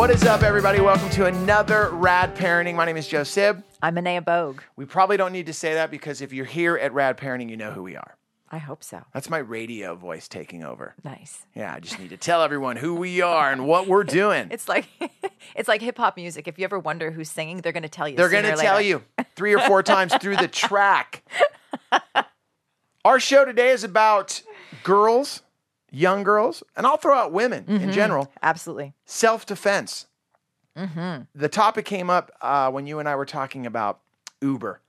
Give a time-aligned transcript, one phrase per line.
[0.00, 0.80] What is up, everybody?
[0.80, 2.74] Welcome to another Rad Parenting.
[2.74, 3.62] My name is Joe Sib.
[3.82, 4.62] I'm Anea Bogue.
[4.74, 7.58] We probably don't need to say that because if you're here at Rad Parenting, you
[7.58, 8.16] know who we are.
[8.50, 9.02] I hope so.
[9.12, 10.94] That's my radio voice taking over.
[11.04, 11.44] Nice.
[11.54, 14.48] Yeah, I just need to tell everyone who we are and what we're doing.
[14.50, 14.88] It's like
[15.54, 16.48] it's like hip hop music.
[16.48, 18.16] If you ever wonder who's singing, they're going to tell you.
[18.16, 19.02] They're going to tell you
[19.36, 21.22] three or four times through the track.
[23.04, 24.40] Our show today is about
[24.82, 25.42] girls,
[25.90, 28.94] young girls, and I'll throw out women in general, Absolutely.
[29.04, 30.06] self defense.
[30.74, 34.00] The topic came up uh, when you and I were talking about
[34.40, 34.80] Uber.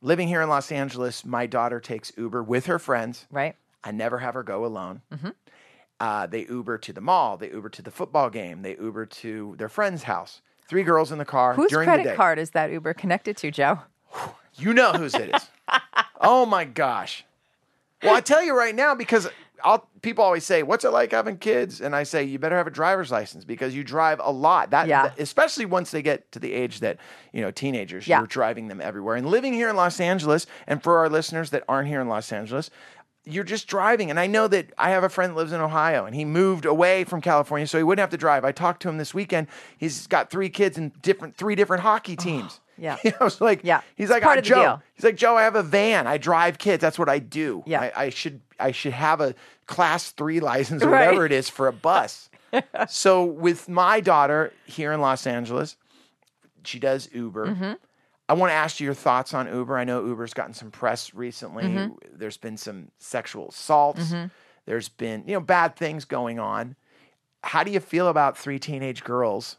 [0.00, 3.26] Living here in Los Angeles, my daughter takes Uber with her friends.
[3.30, 3.56] Right.
[3.82, 5.02] I never have her go alone.
[6.00, 7.36] Uh, they Uber to the mall.
[7.36, 8.62] They Uber to the football game.
[8.62, 10.40] They Uber to their friend's house.
[10.66, 13.50] Three girls in the car Whose during the credit card is that Uber connected to,
[13.50, 13.80] Joe?
[14.54, 15.48] You know whose it is.
[16.20, 17.24] oh my gosh.
[18.02, 19.28] Well, I tell you right now because
[19.64, 22.66] I'll people always say, "What's it like having kids?" And I say, "You better have
[22.66, 25.04] a driver's license because you drive a lot." That, Yeah.
[25.04, 26.98] that- especially once they get to the age that
[27.32, 28.18] you know teenagers, Yeah.
[28.18, 29.16] you're driving them everywhere.
[29.16, 32.30] And living here in Los Angeles, and for our listeners that aren't here in Los
[32.32, 32.70] Angeles.
[33.26, 34.10] You're just driving.
[34.10, 36.66] And I know that I have a friend that lives in Ohio and he moved
[36.66, 38.44] away from California so he wouldn't have to drive.
[38.44, 39.46] I talked to him this weekend.
[39.78, 42.60] He's got three kids in different three different hockey teams.
[42.78, 42.96] Yeah.
[43.20, 43.80] I was like, Yeah.
[43.96, 44.62] He's like, part "Ah, of the Joe.
[44.62, 44.82] deal.
[44.94, 46.06] He's like, Joe, I have a van.
[46.06, 46.80] I drive kids.
[46.80, 47.62] That's what I do.
[47.66, 47.80] Yeah.
[47.80, 49.34] I, I should I should have a
[49.66, 51.06] class three license or Right.
[51.06, 52.28] whatever it is for a bus.
[52.88, 55.76] so with my daughter here in Los Angeles,
[56.64, 57.46] she does Uber.
[57.48, 57.72] Mm-hmm.
[58.28, 59.76] I want to ask you your thoughts on Uber.
[59.76, 61.64] I know Uber's gotten some press recently.
[61.64, 62.16] Mm-hmm.
[62.18, 64.14] There's been some sexual assaults.
[64.66, 66.74] There's been, you know, bad things going on.
[67.42, 69.56] How do you feel about three teenage girls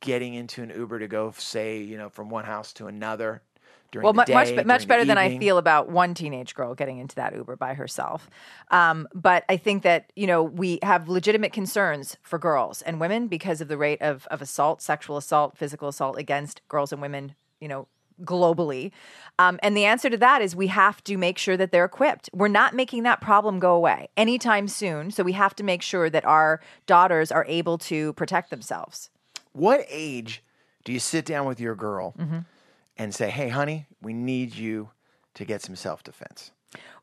[0.00, 3.42] getting into an Uber to go, say, you know, from one house to another
[3.90, 6.98] during Well, the day, much much better than I feel about one teenage girl getting
[6.98, 8.28] into that Uber by herself.
[8.70, 13.28] Um, but I think that you know we have legitimate concerns for girls and women
[13.28, 17.34] because of the rate of of assault, sexual assault, physical assault against girls and women.
[17.60, 17.88] You know.
[18.24, 18.90] Globally.
[19.38, 22.28] Um, and the answer to that is we have to make sure that they're equipped.
[22.32, 25.12] We're not making that problem go away anytime soon.
[25.12, 29.08] So we have to make sure that our daughters are able to protect themselves.
[29.58, 30.42] What age
[30.84, 32.38] do you sit down with your girl Mm-hmm.
[32.96, 34.90] and say, "Hey, honey, we need you
[35.34, 36.50] to get some self defense,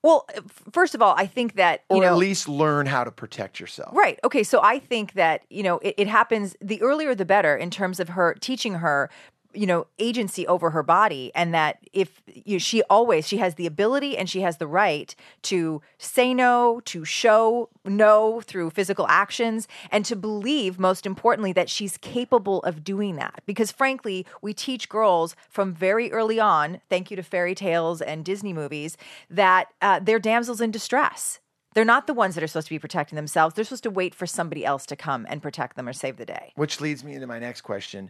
[0.01, 0.27] Well,
[0.71, 3.95] first of all, I think that, or know, at least learn how to protect yourself"?
[3.95, 4.19] Right.
[4.23, 4.43] Okay.
[4.43, 7.99] So I think that, you know, it, it happens the earlier the better in terms
[7.99, 9.09] of her teaching her
[9.55, 13.65] you know agency over her body and that if you, she always she has the
[13.65, 19.67] ability and she has the right to say no to show no through physical actions
[19.91, 24.89] and to believe most importantly that she's capable of doing that because frankly we teach
[24.89, 28.97] girls from very early on thank you to fairy tales and disney movies
[29.29, 31.39] that uh, they're damsels in distress
[31.75, 33.53] they're not the ones that are supposed to be protecting themselves.
[33.53, 36.25] They're supposed to wait for somebody else to come and protect them or save the
[36.25, 36.53] day.
[36.55, 38.09] Which leads me into my next question.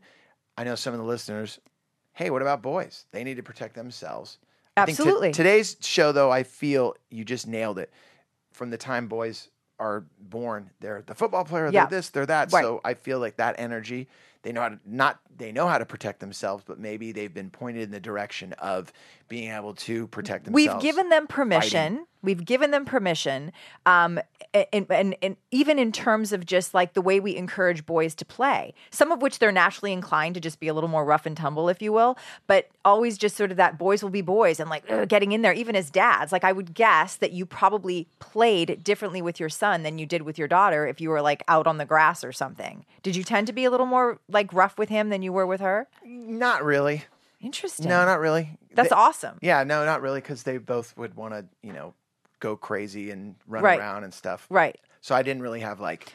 [0.57, 1.59] I know some of the listeners.
[2.13, 3.05] Hey, what about boys?
[3.11, 4.37] They need to protect themselves.
[4.75, 5.31] Think to- Absolutely.
[5.31, 7.91] today's show, though, I feel you just nailed it.
[8.51, 9.49] From the time boys
[9.79, 11.65] are born, they're the football player.
[11.71, 11.85] Yeah.
[11.85, 12.51] They're this, they're that.
[12.53, 12.63] Right.
[12.63, 14.07] So I feel like that energy.
[14.45, 15.19] They know how to not.
[15.35, 18.93] They know how to protect themselves, but maybe they've been pointed in the direction of
[19.27, 20.75] being able to protect themselves.
[20.75, 22.05] We've given them permission.
[22.21, 23.51] We've given them permission,
[23.85, 24.19] um,
[24.51, 28.25] and, and and even in terms of just like the way we encourage boys to
[28.25, 31.37] play, some of which they're naturally inclined to just be a little more rough and
[31.37, 32.17] tumble, if you will,
[32.47, 35.43] but always just sort of that boys will be boys and like ugh, getting in
[35.43, 36.31] there, even as dads.
[36.31, 40.23] Like I would guess that you probably played differently with your son than you did
[40.23, 42.85] with your daughter if you were like out on the grass or something.
[43.03, 45.47] Did you tend to be a little more like rough with him than you were
[45.47, 45.87] with her?
[46.05, 47.05] Not really.
[47.41, 47.89] Interesting.
[47.89, 48.51] No, not really.
[48.75, 49.39] That's They- awesome.
[49.41, 51.93] Yeah, no, not really, because they both would want to, you know,
[52.39, 53.79] go crazy and run Right.
[53.79, 54.45] around and stuff.
[54.49, 54.77] Right.
[55.01, 56.13] So I didn't really have like,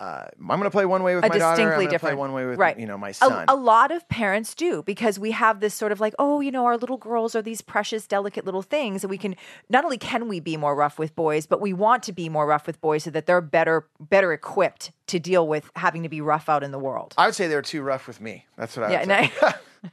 [0.00, 1.44] uh, I'm going to play one way with a my daughter.
[1.44, 2.78] I'm distinctly going to play one way with, right.
[2.78, 3.44] you know, my A- son.
[3.48, 6.64] A, lot of parents do because we have this sort of like, oh, you know,
[6.64, 9.36] our little girls are these precious, delicate little things, and we can
[9.68, 12.46] not only can we be more rough with boys, but we want to be more
[12.46, 16.22] rough with boys so that they're better better equipped to deal with having to be
[16.22, 17.14] rough out in the world.
[17.18, 18.46] I would say they were too rough with me.
[18.56, 19.32] That's what I Yeah, would say.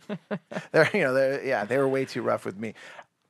[0.09, 0.37] no,
[0.71, 2.73] they're, you know, they're, yeah, they were way too rough with me.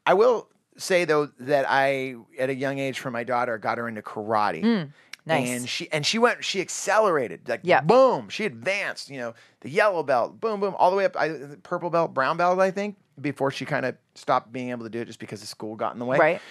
[0.06, 0.48] I will
[0.78, 4.62] say though that I, at a young age, for my daughter, got her into karate.
[4.62, 4.90] Hmm,
[5.28, 5.50] nice.
[5.50, 6.44] And she and she went.
[6.44, 7.48] She accelerated.
[7.48, 7.82] Like Yeah.
[7.82, 8.30] boom.
[8.30, 9.10] She advanced.
[9.10, 10.40] You know, the yellow belt.
[10.40, 11.16] Boom, boom, all the way up.
[11.16, 11.30] I,
[11.64, 12.60] purple belt, brown belt.
[12.60, 15.48] I think before she kind of stopped being able to do it just because the
[15.48, 16.18] school got in the way.
[16.18, 16.42] right?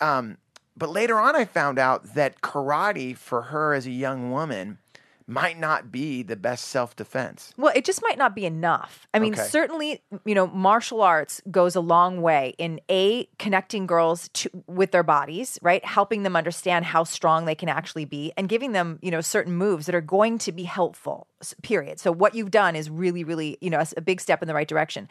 [0.00, 0.38] Um,
[0.76, 4.78] but later on, I found out that karate for her as a young woman
[5.26, 7.52] might not be the best self defense.
[7.56, 9.06] Well, it just might not be enough.
[9.14, 9.42] I mean, Okay.
[9.42, 14.90] certainly, you know, martial arts goes a long way in a connecting girls to with
[14.90, 15.84] their bodies, right?
[15.84, 19.54] Helping them understand how strong they can actually be and giving them, you know, certain
[19.54, 21.26] moves that are going to be helpful.
[21.62, 21.98] Period.
[22.00, 24.68] So what you've done is really really, you know, a big step in the right
[24.68, 25.08] direction.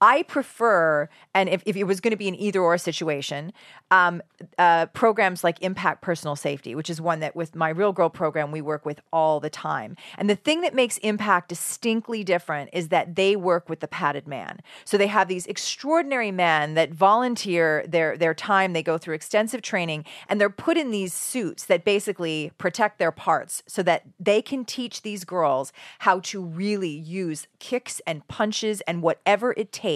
[0.00, 3.52] I prefer, and if, if it was going to be an either or situation,
[3.90, 4.22] um,
[4.56, 8.50] uh, programs like Impact Personal Safety, which is one that with my Real Girl program
[8.50, 9.96] we work with all the time.
[10.16, 14.26] And the thing that makes Impact distinctly different is that they work with the padded
[14.26, 14.60] man.
[14.86, 18.72] So they have these extraordinary men that volunteer their their time.
[18.72, 23.12] They go through extensive training, and they're put in these suits that basically protect their
[23.12, 28.80] parts, so that they can teach these girls how to really use kicks and punches
[28.82, 29.89] and whatever it takes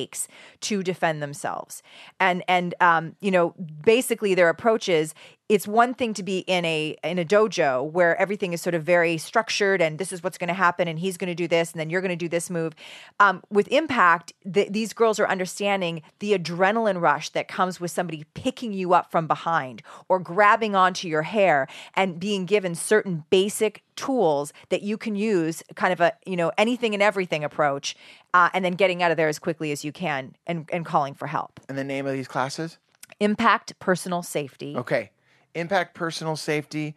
[0.60, 1.82] to defend themselves.
[2.20, 3.54] And and um, you know,
[3.84, 5.14] basically their approach is
[5.48, 8.82] it's one thing to be in a in a dojo where everything is sort of
[8.82, 11.72] very structured and this is what's going to happen and he's going to do this
[11.72, 12.74] and then you're going to do this move.
[13.20, 18.24] Um, with impact, th- these girls are understanding the adrenaline rush that comes with somebody
[18.32, 23.82] picking you up from behind or grabbing onto your hair and being given certain basic
[23.96, 27.94] tools that you can use, kind of a you know anything and everything approach,
[28.32, 31.12] uh, and then getting out of there as quickly as you can and and calling
[31.12, 31.60] for help.
[31.68, 32.78] And the name of these classes?
[33.20, 34.74] Impact personal safety.
[34.74, 35.10] Okay.
[35.54, 36.94] Impact Personal Safety.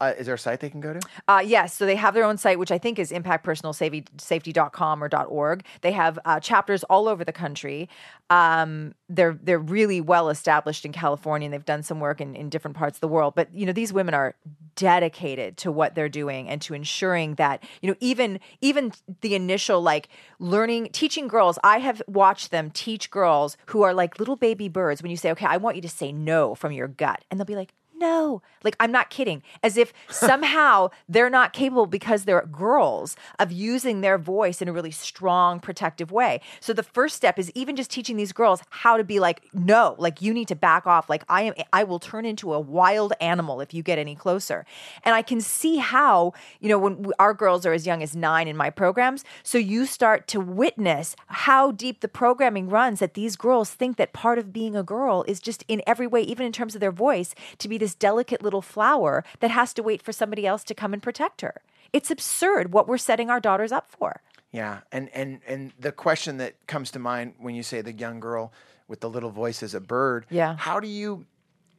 [0.00, 1.00] Uh, is there a site they can go to?
[1.28, 5.64] Uh, yes, so they have their own site, which I think is impactpersonalsafety.com or .org.
[5.82, 7.88] They have uh, chapters all over the country.
[8.28, 12.50] Um, they're they're really well established in California, and they've done some work in, in
[12.50, 13.34] different parts of the world.
[13.36, 14.34] But you know, these women are
[14.74, 19.80] dedicated to what they're doing and to ensuring that you know even even the initial
[19.80, 20.08] like
[20.40, 21.58] learning teaching girls.
[21.62, 25.02] I have watched them teach girls who are like little baby birds.
[25.02, 27.46] When you say, "Okay, I want you to say no from your gut," and they'll
[27.46, 27.72] be like
[28.04, 28.42] no.
[28.62, 29.42] Like, I'm not kidding.
[29.62, 34.72] As if somehow they're not capable because they're girls of using their voice in a
[34.72, 36.40] really strong, protective way.
[36.60, 39.96] So the first step is even just teaching these girls how to be like, no,
[39.98, 41.08] like you need to back off.
[41.08, 44.66] Like, I am, I will turn into a wild animal if you get any closer.
[45.02, 48.14] And I can see how, you know, when we, our girls are as young as
[48.14, 53.14] nine in my programs, so you start to witness how deep the programming runs that
[53.14, 56.44] these girls think that part of being a girl is just in every way, even
[56.44, 60.02] in terms of their voice, to be this delicate little flower that has to wait
[60.02, 61.62] for somebody else to come and protect her.
[61.92, 64.20] It's absurd what we're setting our daughters up for.
[64.50, 68.20] Yeah, and and and the question that comes to mind when you say the young
[68.20, 68.52] girl
[68.88, 70.26] with the little voice as a bird.
[70.30, 70.56] Yeah.
[70.58, 71.24] How do you,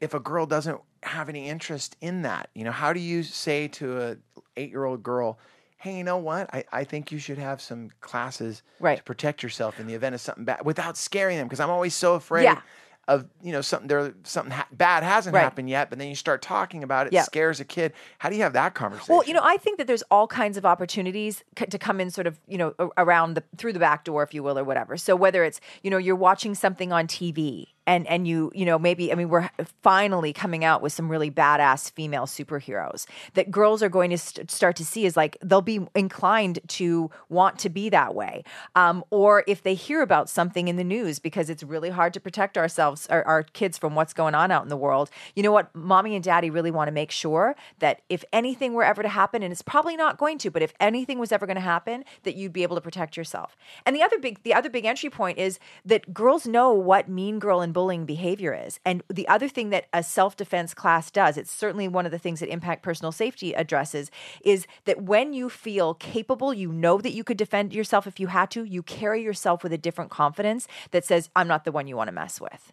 [0.02, 3.68] if a girl doesn't have any interest in that, you know, how do you say
[3.70, 4.18] to a
[4.58, 5.38] eight year old girl,
[5.78, 6.50] hey, you know what?
[6.54, 8.98] I, I think you should have some classes Right.
[8.98, 11.94] to protect yourself in the event of something bad without scaring them because I'm always
[11.94, 12.44] so afraid.
[12.46, 12.62] Yeah.
[13.08, 15.44] Of you know something there something ha- bad hasn't Right.
[15.44, 17.22] happened yet, but then you start talking about it, Yeah.
[17.22, 17.94] scares a kid.
[18.18, 19.14] How do you have that conversation?
[19.14, 22.10] Well, you know, I think that there's all kinds of opportunities c- to come in
[22.10, 24.98] sort of, you know, around the through the back door, if you will, or whatever.
[24.98, 28.80] So whether it's, you know, you're watching something on TV and and you, you know,
[28.80, 29.50] maybe I mean, we're
[29.82, 34.50] finally coming out with some really badass female superheroes that girls are going to st-
[34.50, 38.44] start to see is like they'll be inclined to want to be that way.
[38.76, 42.20] Um, or if they hear about something in the news because it's really hard to
[42.20, 45.10] protect ourselves, our, our kids from what's going on out in the world.
[45.36, 45.74] You know what?
[45.76, 49.44] Mommy and daddy really want to make sure that if anything were ever to happen,
[49.44, 52.36] and it's probably not going to, but if anything was ever going to happen, that
[52.36, 53.56] you'd be able to protect yourself.
[53.86, 57.40] And the other big, the other big entry point is that girls know what mean
[57.40, 58.80] girl and bullying behavior is.
[58.86, 62.18] And the other thing that a self defense class does, it's certainly one of the
[62.18, 64.10] things that Impact Personal Safety addresses,
[64.44, 68.28] is that when you feel capable, you know that you could defend yourself if you
[68.28, 71.88] had to, you carry yourself with a different confidence that says, I'm not the one
[71.88, 72.72] you want to mess with.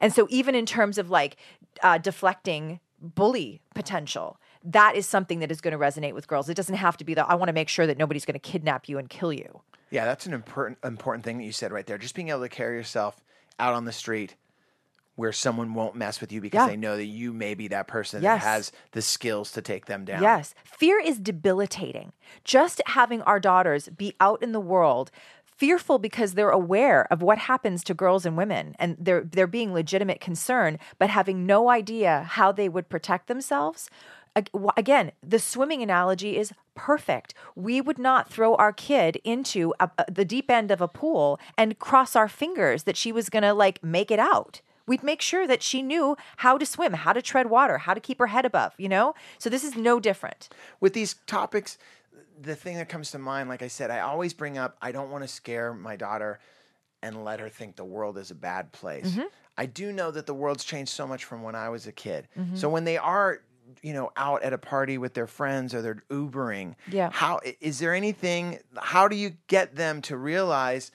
[0.00, 1.36] And so, even in terms of like
[1.82, 6.48] uh, deflecting bully potential, that is something that is going to resonate with girls.
[6.48, 8.38] It doesn't have to be that I want to make sure that nobody's going to
[8.38, 9.62] kidnap you and kill you.
[9.90, 11.98] Yeah, that's an important important thing that you said right there.
[11.98, 13.22] Just being able to carry yourself
[13.58, 14.34] out on the street
[15.16, 16.66] where someone won't mess with you because Yeah.
[16.68, 18.42] they know that you may be that person Yes.
[18.42, 20.22] that has the skills to take them down.
[20.22, 20.54] Yes.
[20.64, 22.12] Fear is debilitating.
[22.42, 25.10] Just having our daughters be out in the world
[25.44, 29.72] fearful because they're aware of what happens to girls and women and they're they're being
[29.72, 33.88] legitimate concern but having no idea how they would protect themselves
[34.76, 40.10] again the swimming analogy is perfect we would not throw our kid into a, a-
[40.10, 43.54] the deep end of a pool and cross our fingers that she was going to
[43.54, 47.22] like make it out we'd make sure that she knew how to swim how to
[47.22, 50.48] tread water how to keep her head above you know so this is no different
[50.80, 51.78] With these topics,
[52.40, 55.10] the thing that comes to mind, like I said, I always bring up I don't
[55.10, 56.38] want to scare my daughter
[57.02, 59.10] and let her think the world is a bad place.
[59.12, 59.28] Mm-hmm.
[59.56, 62.26] I do know that the world's changed so much from when I was a kid.
[62.36, 62.56] Mm-hmm.
[62.56, 63.40] So when they are
[63.82, 67.10] you know out at a party with their friends or they're ubering Yeah.
[67.12, 70.90] how is there anything how do you get them to realize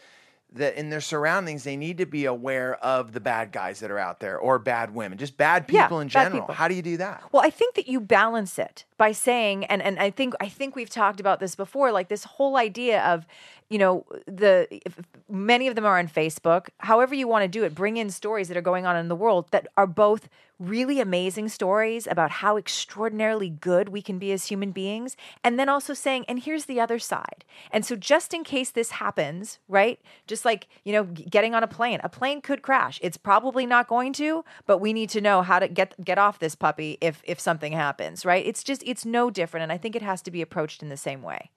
[0.53, 3.99] that in their surroundings they need to be aware of the bad guys that are
[3.99, 6.55] out there or bad women just bad Yeah, people in general people.
[6.55, 9.81] how do you do that Well, I think that you balance it by saying, and
[9.81, 13.25] and I think I think we've talked about this before, like this whole idea of,
[13.69, 14.99] you know, the if,
[15.29, 16.69] many of them are on Facebook.
[16.79, 19.15] However, you want to do it, bring in stories that are going on in the
[19.15, 24.45] world that are both really amazing stories about how extraordinarily good we can be as
[24.47, 27.45] human beings, and then also saying, and here's the other side.
[27.71, 29.99] And so, just in case this happens, right?
[30.27, 32.99] Just like you know, getting on a plane, a plane could crash.
[33.01, 36.39] It's probably not going to, but we need to know how to get get off
[36.39, 38.45] this puppy if if something happens, right?
[38.45, 40.97] It's just it's no different, and I think it has to be approached in the
[40.97, 41.51] same way.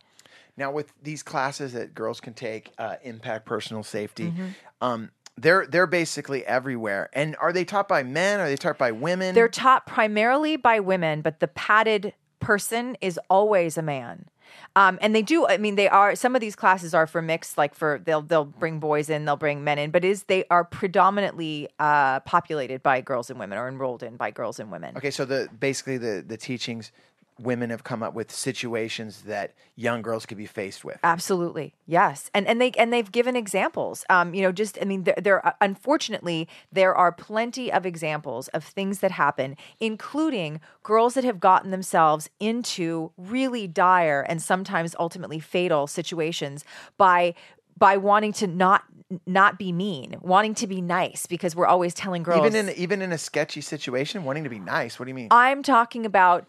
[0.56, 4.47] Now, with these classes that girls can take, uh, impact personal safety, Mm-hmm.
[4.80, 7.09] um, they're they're basically everywhere.
[7.14, 8.38] And are they taught by men?
[8.38, 9.35] Are they taught by women?
[9.35, 14.26] They're taught primarily by women, but the padded person is always a man.
[14.76, 15.47] Um, and they do.
[15.47, 16.14] I mean, they are.
[16.14, 19.37] Some of these classes are for mixed, like for they'll they'll bring boys in, they'll
[19.37, 23.68] bring men in, but is they are predominantly uh, populated by girls and women, or
[23.68, 24.94] enrolled in by girls and women.
[24.99, 26.92] okay, so the basically the the teachings
[27.42, 30.99] women have come up with situations that young girls could be faced with.
[31.02, 34.04] Absolutely, yes, and and they and they've given examples.
[34.08, 38.64] Um, you know, just I mean, there, there unfortunately there are plenty of examples of
[38.64, 45.40] things that happen, including girls that have gotten themselves into really dire and sometimes ultimately
[45.40, 46.64] fatal situations
[46.96, 47.34] by
[47.76, 48.84] by wanting to not
[49.26, 53.02] not be mean, wanting to be nice because we're always telling girls Even in even
[53.02, 54.99] in a sketchy situation, wanting to be nice.
[54.99, 55.28] What do you mean?
[55.30, 56.46] I'm talking about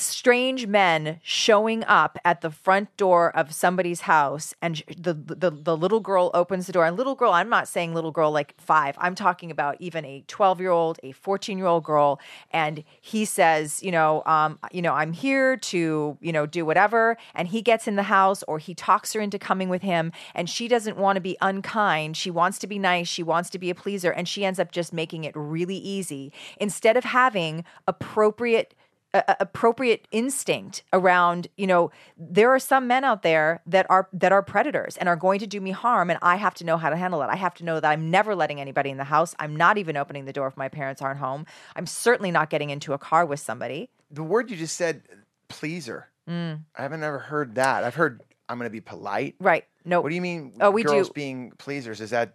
[0.00, 5.76] strange men showing up at the front door of somebody's house and the, the the
[5.76, 6.86] little girl opens the door.
[6.86, 10.24] And little girl I'm not saying little girl like 5 I'm talking about even a
[10.26, 12.20] 12 year old a 14 year old girl.
[12.50, 17.16] And he says you know um you know I'm here to you know do whatever.
[17.34, 20.12] And he gets in the house or he talks her into coming with him.
[20.34, 22.16] And she doesn't want to be unkind.
[22.16, 23.08] She wants to be nice.
[23.08, 24.10] She wants to be a pleaser.
[24.10, 26.32] And she ends up just making it really easy.
[26.58, 28.74] Instead of having appropriate
[29.14, 34.32] a- appropriate instinct around you know there are some men out there that are that
[34.32, 36.90] are predators and are going to do me harm and i have to know how
[36.90, 39.34] to handle it i have to know that i'm never letting anybody in the house
[39.38, 41.46] i'm not even opening the door if my parents aren't home
[41.76, 45.02] i'm certainly not getting into a car with somebody the word you just said,
[45.48, 46.08] pleaser.
[46.28, 46.60] Mm.
[46.76, 47.84] I haven't ever heard that.
[47.84, 49.34] I've heard I'm going to be polite.
[49.40, 50.54] right no What do you mean?
[50.60, 51.14] Oh, we girls do.
[51.14, 52.00] being pleasers.
[52.00, 52.34] Is that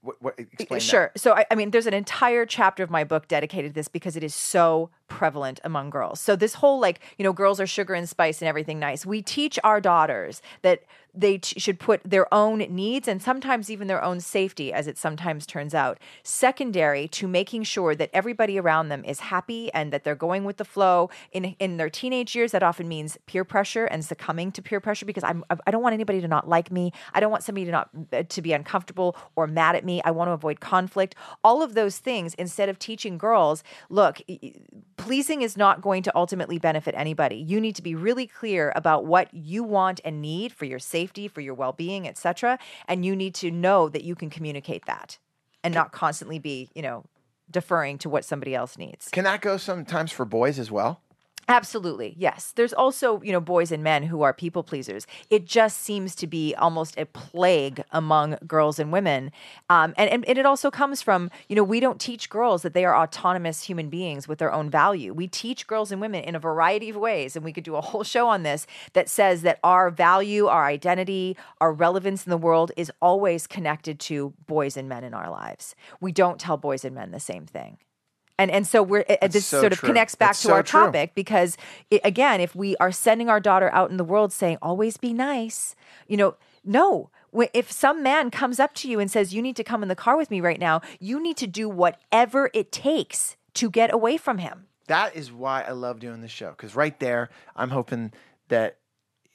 [0.00, 0.16] what?
[0.20, 0.80] what explain that.
[0.80, 3.88] sure so I, I mean there's an entire chapter of my book dedicated to this
[3.88, 6.20] because it is so prevalent among girls.
[6.20, 9.06] So this whole like you know girls are sugar and spice and everything nice.
[9.06, 10.82] We teach our daughters that
[11.16, 14.98] they t- should put their own needs and sometimes even their own safety as it
[14.98, 20.04] sometimes turns out secondary to making sure that everybody around them is happy and that
[20.04, 21.08] they're going with the flow.
[21.32, 25.06] In in their teenage years that often means peer pressure and succumbing to peer pressure
[25.06, 26.92] because I'm I don't want anybody to not like me.
[27.14, 30.02] I don't want somebody to not uh, to be uncomfortable or mad at me.
[30.04, 31.14] I want to avoid conflict.
[31.42, 34.20] All of those things instead of teaching girls look
[34.96, 39.04] pleasing is not going to ultimately benefit anybody you need to be really clear about
[39.04, 43.34] what you want and need for your safety for your well-being etc and you need
[43.34, 45.18] to know that you can communicate that
[45.62, 47.04] and not constantly be you know
[47.50, 51.00] deferring to what somebody else needs Can that go sometimes for boys as well?
[51.48, 52.14] Absolutely.
[52.18, 52.52] Yes.
[52.56, 55.06] There's also, you know, boys and men who are people pleasers.
[55.30, 59.30] It just seems to be almost a plague among girls and women.
[59.70, 62.74] Um, and, and, and it also comes from, you know, we don't teach girls that
[62.74, 65.14] they are autonomous human beings with their own value.
[65.14, 67.36] We teach girls and women in a variety of ways.
[67.36, 70.66] And we could do a whole show on this that says that our value, our
[70.66, 75.30] identity, our relevance in the world is always connected to boys and men in our
[75.30, 75.76] lives.
[76.00, 77.78] We don't tell boys and men the same thing.
[78.38, 79.88] And and so we're uh, this so sort of true.
[79.88, 80.80] connects back That's to so our true.
[80.86, 81.56] topic because
[81.92, 85.12] i again, if we are sending our daughter out in the world saying always be
[85.12, 85.74] nice,
[86.06, 87.10] you know, no.
[87.52, 89.94] If some man comes up to you and says you need to come in the
[89.94, 94.16] car with me right now, you need to do whatever it takes to get away
[94.16, 94.66] from him.
[94.86, 98.12] That is why I love doing this show because right there, I'm hoping
[98.48, 98.78] that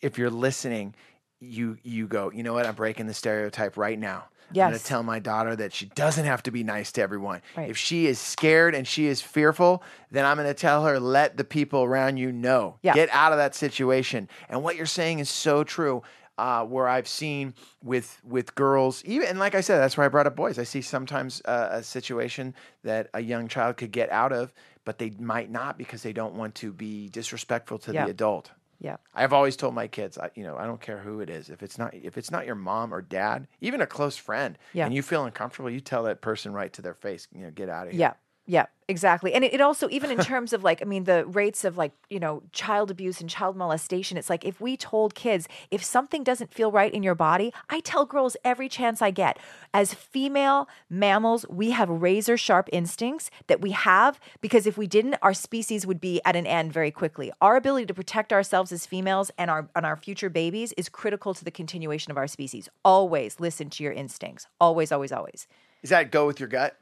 [0.01, 0.95] if you're listening,
[1.41, 2.65] you you go, you know what?
[2.65, 4.25] I'm breaking the stereotype right now.
[4.53, 4.65] Yes.
[4.65, 7.41] I'm going to tell my daughter that she doesn't have to be nice to everyone.
[7.55, 7.69] Right.
[7.69, 9.81] If she is scared and she is fearful,
[10.11, 12.75] then I'm going to tell her, let the people around you know.
[12.81, 12.93] Yeah.
[12.93, 14.27] Get out of that situation.
[14.49, 16.03] And what you're saying is so true.
[16.37, 20.07] Uh, where I've seen with with girls, even and like I said, that's why I
[20.07, 20.57] brought up boys.
[20.57, 24.51] I see sometimes uh, a situation that a young child could get out of,
[24.83, 28.05] but they might not because they don't want to be disrespectful to Yeah.
[28.05, 28.49] the adult.
[28.81, 28.97] Yeah.
[29.13, 31.49] I've always told my kids, I, you know, I don't care who it is.
[31.51, 34.85] If it's not, if it's not your mom or dad, even a close friend, Yeah.
[34.85, 37.69] and you feel uncomfortable, you tell that person right to their face, you know, get
[37.69, 37.99] out of here.
[37.99, 38.13] Yeah.
[38.47, 39.33] Yeah, exactly.
[39.33, 41.91] And it, it also, even in terms of like, I mean, the rates of like,
[42.09, 46.23] you know, child abuse and child molestation, it's like if we told kids, if something
[46.23, 49.37] doesn't feel right in your body, I tell girls every chance I get.
[49.73, 55.17] As female mammals, we have razor sharp instincts that we have because if we didn't,
[55.21, 57.31] our species would be at an end very quickly.
[57.41, 61.35] Our ability to protect ourselves as females and our, and our future babies is critical
[61.35, 62.69] to the continuation of our species.
[62.83, 64.47] Always listen to your instincts.
[64.59, 65.47] Always, always, always.
[65.83, 66.75] Is that go with your gut?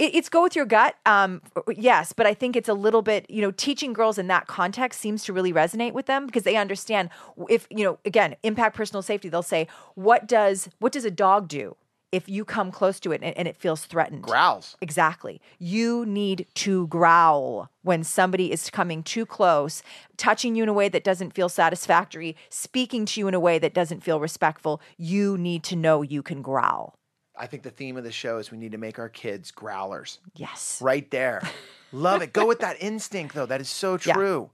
[0.00, 0.96] It, it's go with your gut.
[1.04, 1.42] Um,
[1.76, 4.98] yes, but I think it's a little bit, you know, teaching girls in that context
[4.98, 7.10] seems to really resonate with them because they understand
[7.48, 11.48] if, you know, again, impact personal safety, they'll say, what does, what does a dog
[11.48, 11.76] do?
[12.12, 14.76] If you come close to it and, and it feels threatened, Growls.
[14.80, 15.40] Exactly.
[15.60, 19.82] You need to growl when somebody is coming too close,
[20.16, 23.60] touching you in a way that doesn't feel satisfactory, speaking to you in a way
[23.60, 24.80] that doesn't feel respectful.
[24.96, 26.96] You need to know you can growl.
[27.40, 30.18] I think the theme of the show is we need to make our kids growlers.
[30.36, 30.78] Yes.
[30.82, 31.42] Right there.
[31.92, 32.32] Love it.
[32.34, 33.46] Go with that instinct, though.
[33.46, 34.12] That is so Yeah.
[34.12, 34.50] true.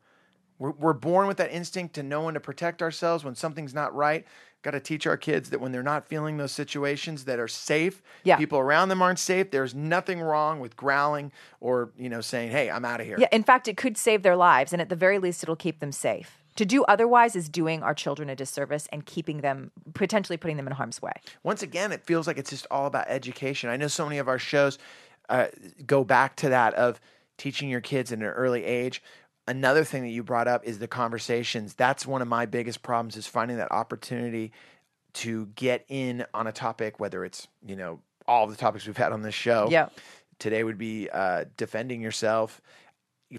[0.58, 3.94] We're, we're born with that instinct to know when to protect ourselves when something's not
[3.94, 4.24] right.
[4.62, 8.02] Got to teach our kids that when they're not feeling those situations that are safe,
[8.24, 8.36] Yeah.
[8.36, 9.50] people around them aren't safe.
[9.50, 13.28] There's nothing wrong with growling or you know saying, "Hey, I'm out of here." Yeah,
[13.32, 15.92] in fact, it could save their lives, and at the very least, it'll keep them
[15.92, 16.42] safe.
[16.56, 20.66] To do otherwise is doing our children a disservice and keeping them, potentially putting them
[20.66, 21.12] in harm's way.
[21.42, 23.70] once again, it feels like it's just all about education.
[23.70, 24.78] I know so many of our shows
[25.28, 25.48] uh,
[25.86, 27.00] go back to that of
[27.36, 29.02] teaching your kids at an early age.
[29.46, 31.74] Another thing that you brought up is the conversations.
[31.74, 34.52] That's one of my biggest problems is finding that opportunity
[35.14, 39.12] to get in on a topic, whether it's you know all the topics we've had
[39.12, 39.68] on this show.
[39.70, 39.88] Yeah.
[40.38, 42.60] Today would be uh, defending yourself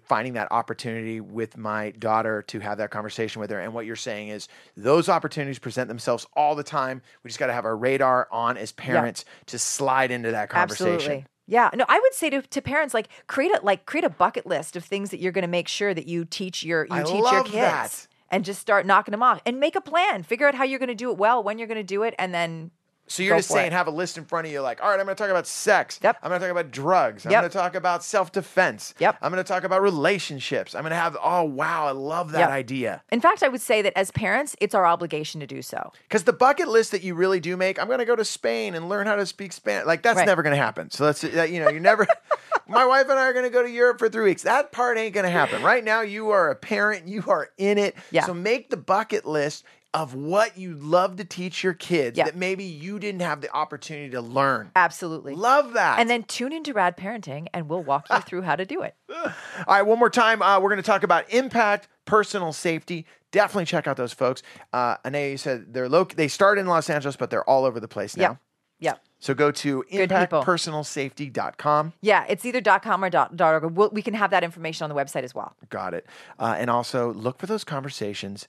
[0.04, 3.60] finding that opportunity with my daughter to have that conversation with her.
[3.60, 7.02] And what you're saying is those opportunities present themselves all the time.
[7.24, 10.94] We just got to have our radar on as parents to slide into that conversation.
[10.94, 11.26] Absolutely.
[11.48, 11.70] Yeah.
[11.74, 14.76] No, I would say to, to parents like create a like create a bucket list
[14.76, 17.32] of things that you're going to make sure that you teach your you I teach
[17.32, 17.54] your kids.
[17.54, 18.08] that.
[18.30, 20.22] And just start knocking them off and make a plan.
[20.22, 22.14] Figure out how you're going to do it well, when you're going to do it,
[22.20, 22.72] and then
[23.10, 23.74] So you're Go just saying it.
[23.74, 25.48] have a list in front of you like, all right, I'm going to talk about
[25.48, 26.00] sex.
[26.04, 26.18] Yep.
[26.22, 27.26] I'm going to talk about drugs.
[27.26, 27.42] I'm Yep.
[27.42, 28.94] going to talk about self-defense.
[29.00, 29.18] Yep.
[29.22, 30.76] I'm going to talk about relationships.
[30.76, 32.50] I'm going to have oh wow, I love that Yep.
[32.50, 33.04] idea.
[33.12, 35.92] In fact, I would say that as parents, it's our obligation to do so.
[36.04, 38.76] Because the bucket list that you really do make, I'm going to go to Spain
[38.76, 39.86] and learn how to speak Spanish.
[39.88, 40.26] Like that's Right.
[40.26, 40.92] never going to happen.
[40.92, 42.08] So that's that, you know, you never.
[42.68, 44.44] my wife and I are going to go to Europe for three weeks.
[44.44, 45.62] That part ain't going to happen.
[45.62, 47.08] Right now, you are a parent.
[47.08, 47.96] You are in it.
[48.12, 48.26] Yeah.
[48.26, 52.26] So make the bucket list of what you love to teach your kids Yeah.
[52.26, 54.72] that maybe you didn't have the opportunity to learn.
[54.76, 55.34] Absolutely.
[55.34, 56.00] Love that.
[56.00, 58.96] and then tune into Rad Parenting and we'll walk you through how to do it.
[59.16, 59.32] All
[59.68, 60.42] right, one more time.
[60.42, 63.06] Uh, we're going to talk about impact, personal safety.
[63.32, 64.42] Definitely check out those folks.
[64.74, 67.88] Uh, you said they're loc- They start in Los Angeles, but they're all over the
[67.88, 68.40] place now.
[68.80, 68.80] Yeah.
[68.80, 68.94] Yeah.
[69.20, 71.94] So go to impactpersonalsafety.com.
[72.02, 73.76] Yeah, it's either .com or dot, dot .org.
[73.76, 75.56] We'll, we can have that information on the website as well.
[75.70, 76.06] Got it.
[76.40, 78.48] Uh, and also look for those conversations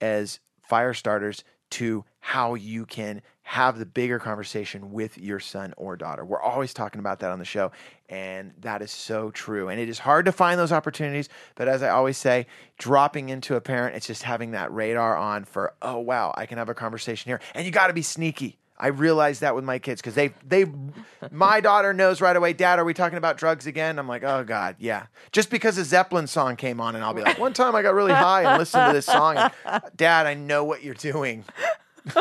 [0.00, 5.96] as fire starters to how you can have the bigger conversation with your son or
[5.96, 6.24] daughter.
[6.24, 7.72] We're always talking about that on the show,
[8.08, 9.68] and that is so true.
[9.68, 12.46] And it is hard to find those opportunities, but as I always say,
[12.78, 16.58] dropping into a parent, it's just having that radar on for, oh wow, I can
[16.58, 17.40] have a conversation here.
[17.52, 18.59] And you got to be sneaky.
[18.80, 20.64] I realized that with my kids because they they
[21.30, 22.54] my daughter knows right away.
[22.54, 23.98] Dad, are we talking about drugs again?
[23.98, 25.06] I'm like, oh god, yeah.
[25.32, 27.94] Just because a Zeppelin song came on, and I'll be like, one time I got
[27.94, 29.36] really high and listened to this song.
[29.36, 31.44] And, Dad, I know what you're doing.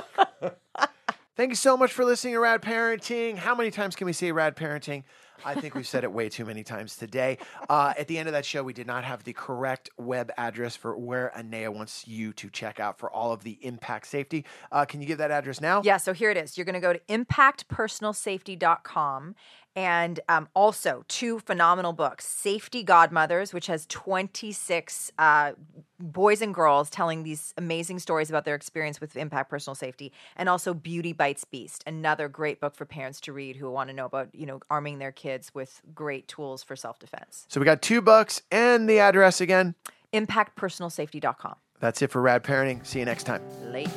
[1.38, 3.38] Thank you so much for listening to Rad Parenting.
[3.38, 5.04] How many times can we say Rad Parenting?
[5.45, 7.38] I think we've said it way too many times today.
[7.69, 10.75] Uh, at the end of that show, we did not have the correct web address
[10.75, 14.45] for where Anea wants you to check out for all of the impact safety.
[14.71, 15.82] Uh, can you give that address now?
[15.84, 16.58] Yeah, so here it is.
[16.58, 19.36] You're going to go to impactpersonalsafety.com
[19.75, 25.52] and um, also two phenomenal books Safety Godmothers, which has 26 uh,
[25.99, 30.49] boys and girls telling these amazing stories about their experience with impact personal safety, and
[30.49, 34.05] also Beauty Bites Beast, another great book for parents to read who want to know
[34.05, 37.45] about, you know, arming their kids with great tools for self defense.
[37.49, 39.75] So we got two books and the address again.
[40.13, 41.55] Impactpersonalsafety.com.
[41.79, 42.85] That's it for Rad Parenting.
[42.85, 43.41] See you next time.
[43.71, 43.89] Late.